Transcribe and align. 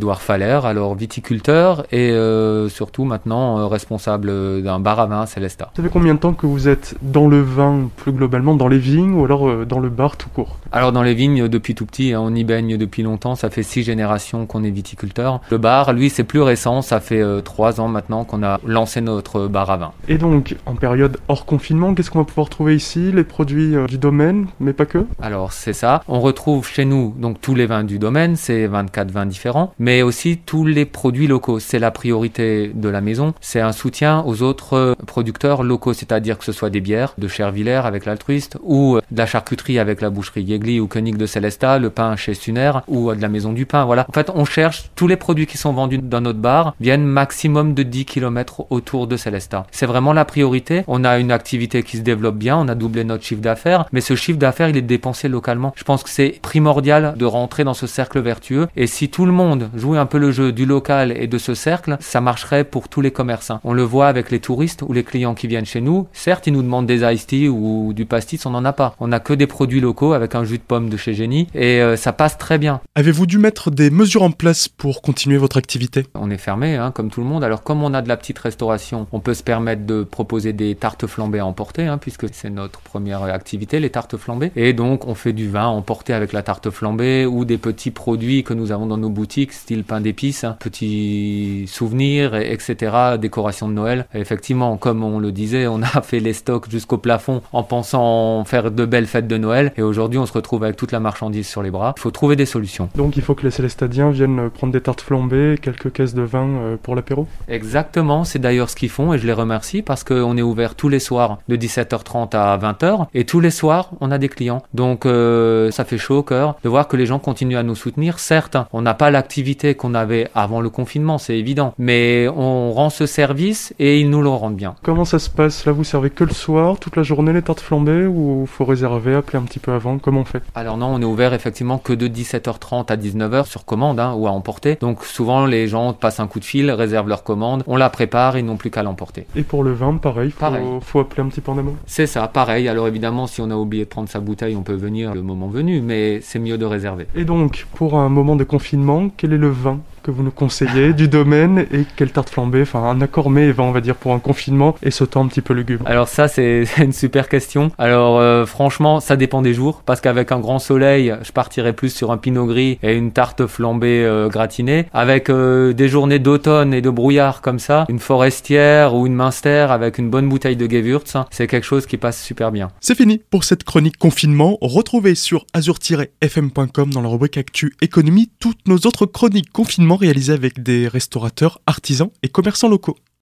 Edouard 0.00 0.22
Faller, 0.22 0.60
alors 0.62 0.94
viticulteur 0.94 1.84
et 1.90 2.12
euh, 2.12 2.68
surtout 2.68 3.02
maintenant 3.02 3.58
euh, 3.58 3.66
responsable 3.66 4.62
d'un 4.62 4.78
bar 4.78 5.00
à 5.00 5.06
vin 5.06 5.22
à 5.22 5.26
Célestat. 5.26 5.72
Ça 5.76 5.82
fait 5.82 5.88
combien 5.88 6.14
de 6.14 6.20
temps 6.20 6.34
que 6.34 6.46
vous 6.46 6.68
êtes 6.68 6.94
dans 7.02 7.26
le 7.26 7.42
vin 7.42 7.90
plus 7.96 8.12
globalement, 8.12 8.54
dans 8.54 8.68
les 8.68 8.78
vignes 8.78 9.14
ou 9.14 9.24
alors 9.24 9.48
euh, 9.48 9.64
dans 9.64 9.80
le 9.80 9.88
bar 9.88 10.16
tout 10.16 10.28
court? 10.28 10.58
Alors 10.70 10.92
dans 10.92 11.02
les 11.02 11.14
vignes 11.14 11.48
depuis 11.48 11.74
tout 11.74 11.84
petit, 11.84 12.12
hein, 12.12 12.20
on 12.22 12.32
y 12.32 12.44
baigne 12.44 12.76
depuis 12.76 13.02
longtemps, 13.02 13.34
ça 13.34 13.50
fait 13.50 13.64
six 13.64 13.82
générations 13.82 14.46
qu'on 14.46 14.62
est 14.62 14.70
viticulteur. 14.70 15.40
Le 15.50 15.58
bar, 15.58 15.92
lui, 15.92 16.10
c'est 16.10 16.22
plus 16.22 16.42
récent, 16.42 16.80
ça 16.80 17.00
fait 17.00 17.20
euh, 17.20 17.40
trois 17.40 17.80
ans 17.80 17.88
maintenant 17.88 18.22
qu'on 18.22 18.44
a 18.44 18.60
lancé 18.64 19.00
notre 19.00 19.48
bar 19.48 19.68
à 19.68 19.78
vin. 19.78 19.92
Et 20.06 20.16
donc, 20.18 20.54
en 20.64 20.76
période 20.76 21.18
hors 21.26 21.44
confinement, 21.44 21.92
qu'est-ce 21.94 22.12
qu'on 22.12 22.20
va 22.20 22.24
pouvoir 22.24 22.50
trouver 22.50 22.76
ici? 22.76 23.10
Les 23.10 23.24
produits 23.24 23.74
euh, 23.74 23.86
du 23.86 23.98
domaine, 23.98 24.46
mais 24.60 24.74
pas 24.74 24.86
que? 24.86 25.06
Alors 25.20 25.52
c'est 25.52 25.72
ça, 25.72 26.04
on 26.06 26.20
retrouve 26.20 26.68
chez 26.68 26.84
nous 26.84 27.16
donc 27.18 27.40
tous 27.40 27.56
les 27.56 27.66
vins 27.66 27.82
du 27.82 27.98
domaine, 27.98 28.36
c'est 28.36 28.68
24 28.68 29.10
vins 29.10 29.26
différents, 29.26 29.72
mais 29.80 29.87
aussi 30.02 30.38
tous 30.44 30.64
les 30.64 30.84
produits 30.84 31.26
locaux. 31.26 31.58
C'est 31.58 31.78
la 31.78 31.90
priorité 31.90 32.70
de 32.74 32.88
la 32.88 33.00
maison. 33.00 33.34
C'est 33.40 33.60
un 33.60 33.72
soutien 33.72 34.22
aux 34.26 34.42
autres 34.42 34.74
euh, 34.74 34.94
producteurs 35.06 35.62
locaux, 35.62 35.92
c'est-à-dire 35.92 36.38
que 36.38 36.44
ce 36.44 36.52
soit 36.52 36.70
des 36.70 36.80
bières 36.80 37.14
de 37.18 37.28
Chervillers 37.28 37.82
avec 37.84 38.04
l'altruiste 38.04 38.58
ou 38.62 38.96
euh, 38.96 39.00
de 39.10 39.18
la 39.18 39.26
charcuterie 39.26 39.78
avec 39.78 40.00
la 40.00 40.10
boucherie 40.10 40.42
Yegli 40.42 40.78
ou 40.80 40.86
Koenig 40.86 41.16
de 41.16 41.26
Célestat, 41.26 41.78
le 41.78 41.90
pain 41.90 42.16
chez 42.16 42.34
Suner 42.34 42.72
ou 42.86 43.10
euh, 43.10 43.14
de 43.14 43.22
la 43.22 43.28
maison 43.28 43.52
du 43.52 43.66
pain. 43.66 43.84
Voilà. 43.84 44.04
En 44.08 44.12
fait, 44.12 44.30
on 44.34 44.44
cherche 44.44 44.90
tous 44.94 45.06
les 45.06 45.16
produits 45.16 45.46
qui 45.46 45.56
sont 45.56 45.72
vendus 45.72 45.98
dans 45.98 46.20
notre 46.20 46.38
bar 46.38 46.74
viennent 46.80 47.04
maximum 47.04 47.74
de 47.74 47.82
10 47.82 48.04
km 48.04 48.66
autour 48.70 49.06
de 49.06 49.16
Célestat. 49.16 49.66
C'est 49.70 49.86
vraiment 49.86 50.12
la 50.12 50.24
priorité. 50.24 50.84
On 50.86 51.04
a 51.04 51.18
une 51.18 51.32
activité 51.32 51.82
qui 51.82 51.96
se 51.96 52.02
développe 52.02 52.36
bien, 52.36 52.56
on 52.58 52.68
a 52.68 52.74
doublé 52.74 53.04
notre 53.04 53.24
chiffre 53.24 53.40
d'affaires, 53.40 53.86
mais 53.92 54.00
ce 54.00 54.14
chiffre 54.14 54.38
d'affaires, 54.38 54.68
il 54.68 54.76
est 54.76 54.82
dépensé 54.82 55.28
localement. 55.28 55.72
Je 55.76 55.84
pense 55.84 56.02
que 56.02 56.10
c'est 56.10 56.38
primordial 56.42 57.14
de 57.16 57.24
rentrer 57.24 57.64
dans 57.64 57.74
ce 57.74 57.86
cercle 57.86 58.20
vertueux 58.20 58.68
et 58.76 58.86
si 58.86 59.08
tout 59.08 59.24
le 59.24 59.32
monde 59.32 59.70
jouait 59.78 59.98
un 59.98 60.06
peu 60.06 60.18
le 60.18 60.30
jeu 60.30 60.52
du 60.52 60.66
local 60.66 61.12
et 61.16 61.26
de 61.26 61.38
ce 61.38 61.54
cercle, 61.54 61.96
ça 62.00 62.20
marcherait 62.20 62.64
pour 62.64 62.88
tous 62.88 63.00
les 63.00 63.10
commerçants. 63.10 63.60
On 63.64 63.72
le 63.72 63.82
voit 63.82 64.08
avec 64.08 64.30
les 64.30 64.40
touristes 64.40 64.82
ou 64.82 64.92
les 64.92 65.04
clients 65.04 65.34
qui 65.34 65.46
viennent 65.46 65.66
chez 65.66 65.80
nous. 65.80 66.06
Certes, 66.12 66.46
ils 66.46 66.52
nous 66.52 66.62
demandent 66.62 66.86
des 66.86 67.02
iced 67.02 67.26
tea 67.26 67.48
ou 67.48 67.92
du 67.94 68.06
pastis, 68.06 68.44
on 68.46 68.50
n'en 68.50 68.64
a 68.64 68.72
pas. 68.72 68.94
On 69.00 69.08
n'a 69.08 69.20
que 69.20 69.32
des 69.32 69.46
produits 69.46 69.80
locaux 69.80 70.12
avec 70.12 70.34
un 70.34 70.44
jus 70.44 70.58
de 70.58 70.62
pomme 70.62 70.88
de 70.88 70.96
chez 70.96 71.14
Génie 71.14 71.48
et 71.54 71.80
euh, 71.80 71.96
ça 71.96 72.12
passe 72.12 72.38
très 72.38 72.58
bien. 72.58 72.80
Avez-vous 72.94 73.26
dû 73.26 73.38
mettre 73.38 73.70
des 73.70 73.90
mesures 73.90 74.22
en 74.22 74.30
place 74.30 74.68
pour 74.68 75.02
continuer 75.02 75.36
votre 75.36 75.56
activité? 75.56 76.06
On 76.14 76.30
est 76.30 76.38
fermé, 76.38 76.76
hein, 76.76 76.90
comme 76.90 77.10
tout 77.10 77.20
le 77.20 77.26
monde. 77.26 77.44
Alors, 77.44 77.62
comme 77.62 77.82
on 77.82 77.94
a 77.94 78.02
de 78.02 78.08
la 78.08 78.16
petite 78.16 78.38
restauration, 78.38 79.06
on 79.12 79.20
peut 79.20 79.34
se 79.34 79.42
permettre 79.42 79.86
de 79.86 80.02
proposer 80.02 80.52
des 80.52 80.74
tartes 80.74 81.06
flambées 81.06 81.38
à 81.38 81.46
emporter, 81.46 81.86
hein, 81.86 81.98
puisque 81.98 82.26
c'est 82.32 82.50
notre 82.50 82.80
première 82.80 83.22
activité, 83.22 83.80
les 83.80 83.90
tartes 83.90 84.16
flambées. 84.16 84.52
Et 84.56 84.72
donc, 84.72 85.06
on 85.06 85.14
fait 85.14 85.32
du 85.32 85.48
vin 85.48 85.66
emporté 85.66 86.12
avec 86.12 86.32
la 86.32 86.42
tarte 86.42 86.70
flambée 86.70 87.26
ou 87.26 87.44
des 87.44 87.58
petits 87.58 87.90
produits 87.90 88.44
que 88.44 88.54
nous 88.54 88.72
avons 88.72 88.86
dans 88.86 88.96
nos 88.96 89.10
boutiques, 89.10 89.52
style 89.68 89.84
pain 89.84 90.00
d'épices, 90.00 90.44
hein, 90.44 90.56
petits 90.60 91.66
souvenirs, 91.68 92.34
et- 92.34 92.52
etc., 92.54 93.18
décoration 93.20 93.68
de 93.68 93.74
Noël. 93.74 94.06
Et 94.14 94.18
effectivement, 94.18 94.78
comme 94.78 95.04
on 95.04 95.18
le 95.18 95.30
disait, 95.30 95.66
on 95.66 95.82
a 95.82 96.00
fait 96.00 96.20
les 96.20 96.32
stocks 96.32 96.70
jusqu'au 96.70 96.96
plafond 96.96 97.42
en 97.52 97.62
pensant 97.62 98.44
faire 98.44 98.70
de 98.70 98.86
belles 98.86 99.06
fêtes 99.06 99.28
de 99.28 99.36
Noël. 99.36 99.74
Et 99.76 99.82
aujourd'hui, 99.82 100.18
on 100.18 100.24
se 100.24 100.32
retrouve 100.32 100.64
avec 100.64 100.76
toute 100.76 100.90
la 100.90 101.00
marchandise 101.00 101.46
sur 101.46 101.62
les 101.62 101.70
bras. 101.70 101.92
Il 101.98 102.00
faut 102.00 102.10
trouver 102.10 102.34
des 102.34 102.46
solutions. 102.46 102.88
Donc 102.96 103.18
il 103.18 103.22
faut 103.22 103.34
que 103.34 103.44
les 103.44 103.50
Célestadiens 103.50 104.08
viennent 104.10 104.48
prendre 104.48 104.72
des 104.72 104.80
tartes 104.80 105.02
flambées, 105.02 105.56
quelques 105.60 105.92
caisses 105.92 106.14
de 106.14 106.22
vin 106.22 106.46
euh, 106.48 106.76
pour 106.82 106.96
l'apéro? 106.96 107.26
Exactement, 107.48 108.24
c'est 108.24 108.38
d'ailleurs 108.38 108.70
ce 108.70 108.76
qu'ils 108.76 108.88
font 108.88 109.12
et 109.12 109.18
je 109.18 109.26
les 109.26 109.34
remercie 109.34 109.82
parce 109.82 110.02
qu'on 110.02 110.38
est 110.38 110.42
ouvert 110.42 110.76
tous 110.76 110.88
les 110.88 110.98
soirs 111.00 111.40
de 111.48 111.56
17h30 111.56 112.34
à 112.34 112.56
20h 112.56 113.08
et 113.12 113.26
tous 113.26 113.40
les 113.40 113.50
soirs 113.50 113.90
on 114.00 114.10
a 114.12 114.16
des 114.16 114.30
clients. 114.30 114.62
Donc 114.72 115.04
euh, 115.04 115.70
ça 115.72 115.84
fait 115.84 115.98
chaud 115.98 116.18
au 116.18 116.22
cœur 116.22 116.54
de 116.64 116.68
voir 116.70 116.88
que 116.88 116.96
les 116.96 117.04
gens 117.04 117.18
continuent 117.18 117.58
à 117.58 117.62
nous 117.62 117.74
soutenir. 117.76 118.18
Certes, 118.18 118.56
on 118.72 118.80
n'a 118.80 118.94
pas 118.94 119.10
l'activité 119.10 119.57
qu'on 119.76 119.94
avait 119.94 120.28
avant 120.34 120.60
le 120.60 120.70
confinement, 120.70 121.18
c'est 121.18 121.36
évident, 121.38 121.74
mais 121.78 122.28
on 122.28 122.72
rend 122.72 122.90
ce 122.90 123.06
service 123.06 123.74
et 123.78 124.00
ils 124.00 124.08
nous 124.10 124.22
le 124.22 124.28
rendent 124.28 124.56
bien. 124.56 124.74
Comment 124.82 125.04
ça 125.04 125.18
se 125.18 125.30
passe? 125.30 125.66
Là, 125.66 125.72
vous 125.72 125.84
servez 125.84 126.10
que 126.10 126.24
le 126.24 126.32
soir, 126.32 126.78
toute 126.78 126.96
la 126.96 127.02
journée, 127.02 127.32
les 127.32 127.42
tartes 127.42 127.60
flambées 127.60 128.06
ou 128.06 128.46
faut 128.46 128.64
réserver, 128.64 129.14
appeler 129.14 129.38
un 129.38 129.42
petit 129.42 129.58
peu 129.58 129.72
avant? 129.72 129.98
Comment 129.98 130.20
on 130.20 130.24
fait? 130.24 130.42
Alors 130.54 130.76
non, 130.76 130.86
on 130.94 131.00
est 131.00 131.04
ouvert 131.04 131.34
effectivement 131.34 131.78
que 131.78 131.92
de 131.92 132.08
17h30 132.08 132.92
à 132.92 132.96
19h 132.96 133.46
sur 133.46 133.64
commande 133.64 134.00
hein, 134.00 134.14
ou 134.16 134.26
à 134.26 134.30
emporter. 134.30 134.76
Donc 134.80 135.04
souvent 135.04 135.46
les 135.46 135.66
gens 135.68 135.92
passent 135.92 136.20
un 136.20 136.26
coup 136.26 136.40
de 136.40 136.44
fil, 136.44 136.70
réservent 136.70 137.08
leur 137.08 137.24
commande, 137.24 137.62
on 137.66 137.76
la 137.76 137.90
prépare, 137.90 138.38
ils 138.38 138.44
n'ont 138.44 138.56
plus 138.56 138.70
qu'à 138.70 138.82
l'emporter. 138.82 139.26
Et 139.36 139.42
pour 139.42 139.64
le 139.64 139.72
vin, 139.72 139.94
pareil, 139.94 140.30
faut, 140.30 140.38
Pareil. 140.40 140.64
faut 140.82 141.00
appeler 141.00 141.22
un 141.22 141.26
petit 141.26 141.40
peu 141.40 141.52
en 141.52 141.58
amont? 141.58 141.74
C'est 141.86 142.06
ça, 142.06 142.26
pareil. 142.28 142.68
Alors 142.68 142.86
évidemment, 142.88 143.26
si 143.26 143.40
on 143.40 143.50
a 143.50 143.56
oublié 143.56 143.84
de 143.84 143.88
prendre 143.88 144.08
sa 144.08 144.20
bouteille, 144.20 144.56
on 144.56 144.62
peut 144.62 144.74
venir 144.74 145.14
le 145.14 145.22
moment 145.22 145.48
venu, 145.48 145.80
mais 145.80 146.20
c'est 146.22 146.38
mieux 146.38 146.58
de 146.58 146.64
réserver. 146.64 147.06
Et 147.14 147.24
donc, 147.24 147.66
pour 147.74 147.98
un 147.98 148.08
moment 148.08 148.36
de 148.36 148.44
confinement, 148.44 149.08
quel 149.16 149.32
est 149.32 149.38
le 149.38 149.47
vin 149.50 149.87
que 150.08 150.12
vous 150.12 150.22
nous 150.22 150.30
conseillez 150.30 150.94
du 150.94 151.06
domaine 151.06 151.66
et 151.70 151.84
quelle 151.94 152.10
tarte 152.10 152.30
flambée 152.30 152.62
Enfin, 152.62 152.82
un 152.82 153.02
accord 153.02 153.28
vin, 153.28 153.52
on 153.58 153.72
va 153.72 153.82
dire, 153.82 153.94
pour 153.94 154.14
un 154.14 154.18
confinement 154.18 154.74
et 154.82 154.90
ce 154.90 155.04
temps 155.04 155.22
un 155.22 155.28
petit 155.28 155.42
peu 155.42 155.52
lugubre. 155.52 155.86
Alors 155.86 156.08
ça, 156.08 156.28
c'est 156.28 156.64
c'est 156.66 156.82
une 156.82 156.94
super 156.94 157.28
question. 157.28 157.72
Alors 157.76 158.18
euh, 158.18 158.46
franchement, 158.46 159.00
ça 159.00 159.16
dépend 159.16 159.42
des 159.42 159.52
jours, 159.52 159.82
parce 159.84 160.00
qu'avec 160.00 160.32
un 160.32 160.40
grand 160.40 160.60
soleil, 160.60 161.14
je 161.22 161.30
partirais 161.30 161.74
plus 161.74 161.94
sur 161.94 162.10
un 162.10 162.16
pinot 162.16 162.46
gris 162.46 162.78
et 162.82 162.94
une 162.94 163.12
tarte 163.12 163.46
flambée 163.46 164.02
euh, 164.02 164.30
gratinée. 164.30 164.86
Avec 164.94 165.28
euh, 165.28 165.74
des 165.74 165.90
journées 165.90 166.18
d'automne 166.18 166.72
et 166.72 166.80
de 166.80 166.88
brouillard 166.88 167.42
comme 167.42 167.58
ça, 167.58 167.84
une 167.90 167.98
forestière 167.98 168.94
ou 168.94 169.06
une 169.06 169.14
minster 169.14 169.66
avec 169.68 169.98
une 169.98 170.08
bonne 170.08 170.26
bouteille 170.26 170.56
de 170.56 170.66
Gewürz, 170.66 171.22
c'est 171.30 171.46
quelque 171.46 171.66
chose 171.66 171.84
qui 171.84 171.98
passe 171.98 172.22
super 172.22 172.50
bien. 172.50 172.68
C'est 172.80 172.94
fini 172.94 173.20
pour 173.30 173.44
cette 173.44 173.64
chronique 173.64 173.98
confinement. 173.98 174.56
Retrouvez 174.62 175.14
sur 175.14 175.44
azur-fm.com 175.52 176.94
dans 176.94 177.02
la 177.02 177.08
rubrique 177.10 177.36
Actu 177.36 177.74
Économie 177.82 178.30
toutes 178.40 178.66
nos 178.66 178.76
autres 178.76 179.04
chroniques 179.04 179.52
confinement 179.52 179.97
réalisées 179.98 180.32
avec 180.32 180.62
des 180.62 180.88
restaurateurs, 180.88 181.60
artisans 181.66 182.10
et 182.22 182.28
commerçants 182.28 182.68
locaux. 182.68 182.96